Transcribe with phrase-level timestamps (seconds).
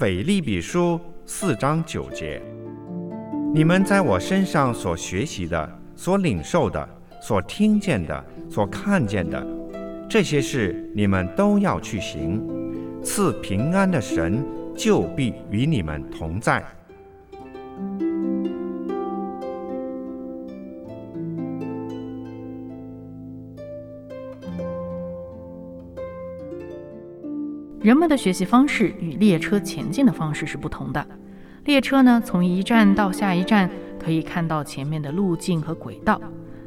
[0.00, 2.40] 腓利比书四章九节：
[3.54, 6.88] 你们在我身上所学习的、所领受的、
[7.20, 9.46] 所听见的、所看见的。
[10.08, 12.40] 这些事你们都要去行，
[13.02, 14.42] 赐平安的神
[14.74, 16.64] 就必与你们同在。
[27.80, 31.06] 人们的学习方式与列车前进的方式是不同的。
[31.64, 36.20] 列车呢，从一站到下一站，可以看到前面的路径和轨道。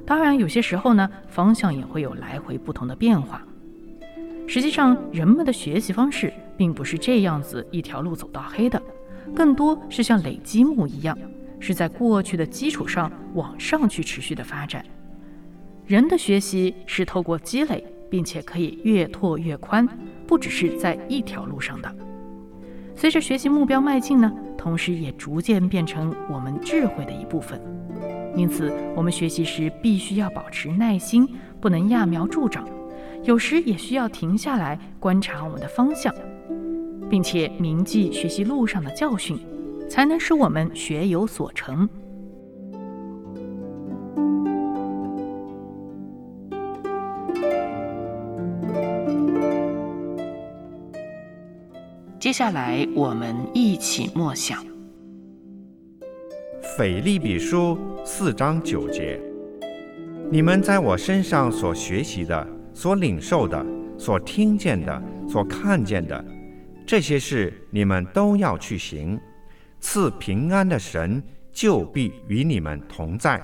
[0.07, 3.45] 当然，有些时候呢，方向也会有来回不同的变化。
[4.47, 8.81] 实际上，人们的学习方式并不是这样子一条路走到黑的，
[9.35, 11.15] 更多是像累积木一样，
[11.59, 14.83] 是在过去的基础上往上去持续的发展。
[15.85, 19.89] 人的学习是透过积累，并且可以越拓越宽，
[20.27, 21.91] 不只是在一条路上的。
[22.95, 27.59] 随着学习目标迈进呢，同时也逐渐变成我们智慧的一部分。
[28.35, 31.27] 因此，我们学习时必须要保持耐心，
[31.59, 32.67] 不能揠苗助长。
[33.23, 36.13] 有时也需要停下来观察我们的方向，
[37.09, 39.39] 并且铭记学习路上的教训，
[39.89, 41.89] 才能使我们学有所成。
[52.23, 54.65] 接下来，我们一起默想。
[56.77, 59.19] 腓利比书四章九节：
[60.31, 63.65] 你们在我身上所学习的、所领受的、
[63.97, 66.23] 所听见的、所看见的，
[66.87, 69.19] 这些事你们都要去行。
[69.81, 73.43] 赐平安的神就必与你们同在。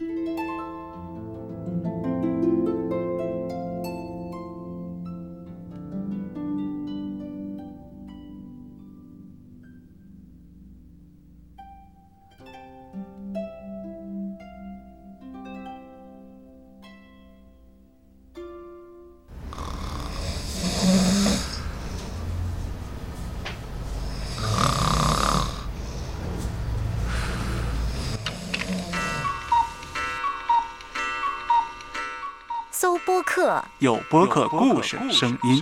[32.81, 35.61] 搜播客，有播客故事声音。